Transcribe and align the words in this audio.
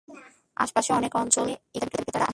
আশেপাশের 0.57 0.93
অনেক 0.95 1.11
অঞ্চল 1.15 1.45
থেকে 1.45 1.55
এখানে 1.75 1.89
ক্রেতা-বিক্রেতারা 1.89 2.25
আসে। 2.25 2.29